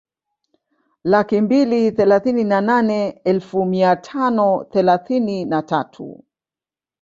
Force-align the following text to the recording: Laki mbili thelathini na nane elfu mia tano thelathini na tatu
Laki 1.03 1.41
mbili 1.41 1.91
thelathini 1.91 2.43
na 2.43 2.61
nane 2.61 3.09
elfu 3.23 3.65
mia 3.65 3.95
tano 3.95 4.63
thelathini 4.71 5.45
na 5.45 5.61
tatu 5.61 6.23